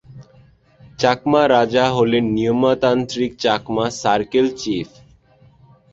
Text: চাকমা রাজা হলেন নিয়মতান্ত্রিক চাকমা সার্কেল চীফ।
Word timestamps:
চাকমা 0.99 1.41
রাজা 1.47 1.85
হলেন 1.89 2.23
নিয়মতান্ত্রিক 2.35 3.31
চাকমা 3.39 3.85
সার্কেল 4.01 4.47
চীফ। 4.57 4.89